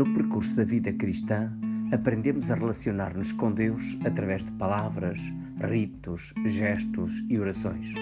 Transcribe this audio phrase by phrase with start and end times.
[0.00, 1.52] No percurso da vida cristã,
[1.92, 5.18] aprendemos a relacionar-nos com Deus através de palavras,
[5.60, 7.92] ritos, gestos e orações.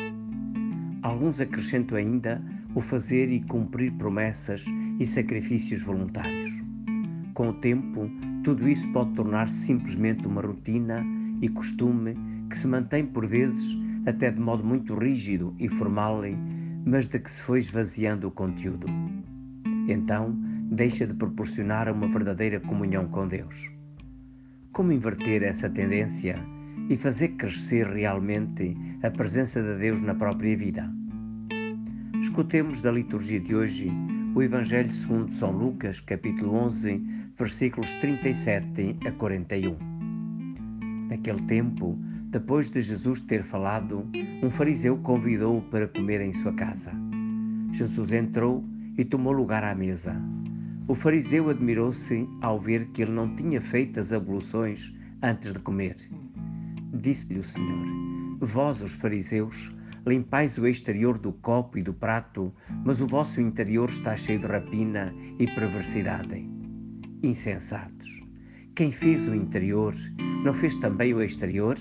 [1.03, 2.41] Alguns acrescentam ainda
[2.77, 4.65] o fazer e cumprir promessas
[5.01, 6.49] e sacrifícios voluntários.
[7.35, 8.09] Com o tempo,
[8.45, 11.05] tudo isso pode tornar-se simplesmente uma rotina
[11.43, 12.17] e costume
[12.49, 16.23] que se mantém por vezes até de modo muito rígido e formal,
[16.87, 18.87] mas de que se foi esvaziando o conteúdo.
[19.89, 23.71] Então, deixa de proporcionar uma verdadeira comunhão com Deus.
[24.71, 26.39] Como inverter essa tendência
[26.91, 30.89] e fazer crescer realmente a presença de Deus na própria vida?
[32.21, 33.91] Escutemos da liturgia de hoje
[34.35, 37.03] o Evangelho segundo São Lucas, capítulo 11,
[37.39, 39.77] versículos 37 a 41.
[41.09, 44.07] Naquele tempo, depois de Jesus ter falado,
[44.43, 46.93] um fariseu convidou-o para comer em sua casa.
[47.73, 48.63] Jesus entrou
[48.99, 50.15] e tomou lugar à mesa.
[50.89, 54.91] O fariseu admirou-se ao ver que ele não tinha feito as abluções
[55.23, 55.95] antes de comer.
[56.95, 57.87] Disse-lhe o Senhor:
[58.41, 59.71] Vós, os fariseus,
[60.07, 62.51] limpais o exterior do copo e do prato,
[62.87, 66.49] mas o vosso interior está cheio de rapina e perversidade.
[67.23, 68.23] Insensatos!
[68.75, 69.95] Quem fez o interior,
[70.43, 71.77] não fez também o exterior?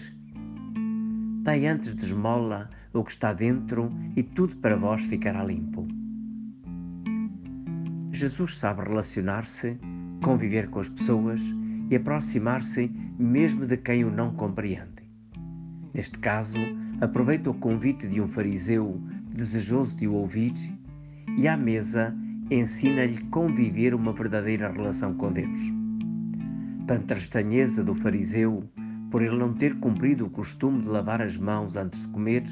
[1.44, 5.97] Dai antes de esmola o que está dentro e tudo para vós ficará limpo.
[8.18, 9.78] Jesus sabe relacionar-se,
[10.24, 11.40] conviver com as pessoas
[11.88, 15.04] e aproximar-se mesmo de quem o não compreende.
[15.94, 16.58] Neste caso,
[17.00, 20.54] aproveita o convite de um fariseu desejoso de o ouvir
[21.38, 22.12] e à mesa
[22.50, 25.58] ensina-lhe conviver uma verdadeira relação com Deus.
[26.88, 28.68] Tanta estranheza do fariseu
[29.12, 32.44] por ele não ter cumprido o costume de lavar as mãos antes de comer,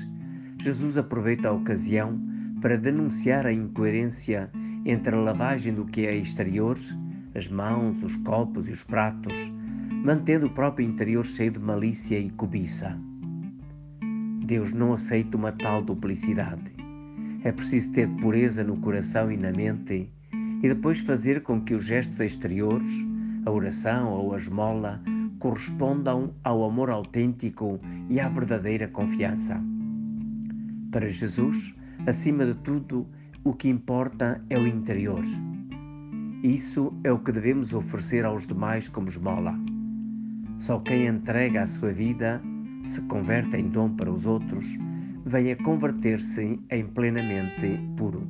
[0.61, 2.21] Jesus aproveita a ocasião
[2.61, 4.51] para denunciar a incoerência
[4.85, 6.77] entre a lavagem do que é exterior,
[7.33, 9.33] as mãos, os copos e os pratos,
[10.03, 12.95] mantendo o próprio interior cheio de malícia e cobiça.
[14.45, 16.71] Deus não aceita uma tal duplicidade.
[17.43, 20.09] É preciso ter pureza no coração e na mente
[20.61, 22.91] e depois fazer com que os gestos exteriores,
[23.45, 25.01] a oração ou a esmola,
[25.39, 27.79] correspondam ao amor autêntico
[28.09, 29.59] e à verdadeira confiança.
[30.91, 31.75] Para Jesus,
[32.07, 33.07] acima de tudo,
[33.45, 35.21] o que importa é o interior.
[36.41, 39.53] Isso é o que devemos oferecer aos demais como esmola.
[40.57, 42.41] Só quem entrega a sua vida,
[42.83, 44.65] se converte em dom para os outros,
[45.27, 48.27] vem a converter-se em plenamente puro.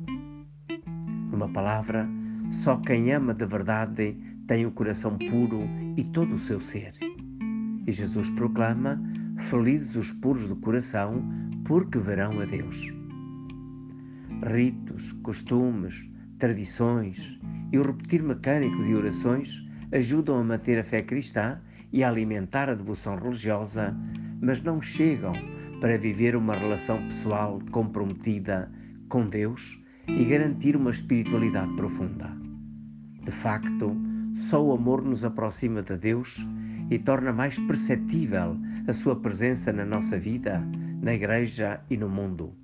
[1.30, 2.06] Numa palavra,
[2.50, 4.14] só quem ama de verdade
[4.46, 5.62] tem o coração puro
[5.96, 6.92] e todo o seu ser.
[7.86, 9.00] E Jesus proclama:
[9.48, 11.24] Felizes os puros do coração,
[11.64, 13.05] porque verão a Deus.
[14.46, 16.08] Ritos, costumes,
[16.38, 17.40] tradições
[17.72, 21.60] e o repetir mecânico de orações ajudam a manter a fé cristã
[21.92, 23.92] e a alimentar a devoção religiosa,
[24.40, 25.32] mas não chegam
[25.80, 28.70] para viver uma relação pessoal comprometida
[29.08, 32.30] com Deus e garantir uma espiritualidade profunda.
[33.24, 33.96] De facto,
[34.48, 36.46] só o amor nos aproxima de Deus
[36.88, 40.62] e torna mais perceptível a sua presença na nossa vida,
[41.02, 42.54] na igreja e no mundo.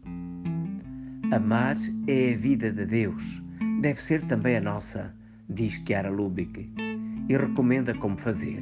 [1.32, 3.42] Amar é a vida de Deus,
[3.80, 5.14] deve ser também a nossa,
[5.48, 6.70] diz Chiara Lubick,
[7.26, 8.60] e recomenda como fazer.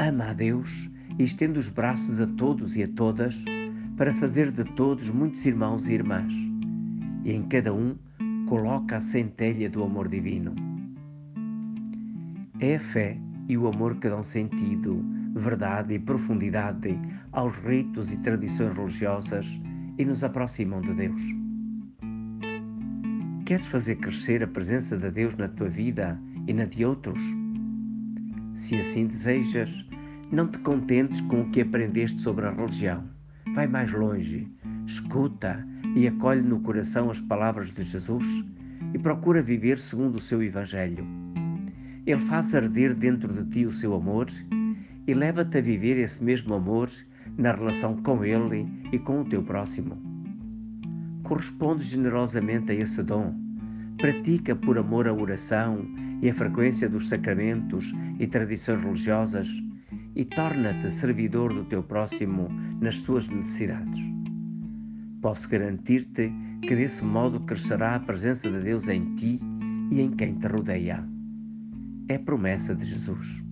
[0.00, 3.40] Ama a Deus e estende os braços a todos e a todas
[3.96, 6.34] para fazer de todos muitos irmãos e irmãs,
[7.24, 7.96] e em cada um
[8.48, 10.52] coloca a centelha do amor divino.
[12.58, 13.16] É a fé
[13.48, 15.04] e o amor que dão sentido,
[15.36, 16.98] verdade e profundidade
[17.30, 19.46] aos ritos e tradições religiosas
[19.98, 21.39] e nos aproximam de Deus.
[23.50, 26.16] Queres fazer crescer a presença de Deus na tua vida
[26.46, 27.20] e na de outros?
[28.54, 29.84] Se assim desejas,
[30.30, 33.02] não te contentes com o que aprendeste sobre a religião.
[33.52, 34.46] Vai mais longe,
[34.86, 35.66] escuta
[35.96, 38.24] e acolhe no coração as palavras de Jesus
[38.94, 41.04] e procura viver segundo o seu Evangelho
[42.06, 44.28] ele faz arder dentro de ti o seu amor
[45.08, 46.88] e leva-te a viver esse mesmo amor
[47.36, 50.09] na relação com Ele e com o teu próximo.
[51.30, 53.32] Corresponde generosamente a esse dom.
[53.98, 55.86] Pratica por amor a oração
[56.20, 59.48] e a frequência dos sacramentos e tradições religiosas
[60.16, 62.48] e torna-te servidor do teu próximo
[62.80, 64.00] nas suas necessidades.
[65.22, 66.32] Posso garantir-te
[66.62, 69.38] que desse modo crescerá a presença de Deus em ti
[69.92, 71.08] e em quem te rodeia
[72.08, 73.49] é promessa de Jesus.